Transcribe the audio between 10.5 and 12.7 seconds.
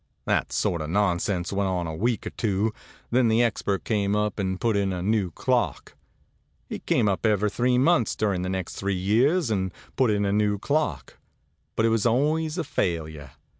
clock. But it was always a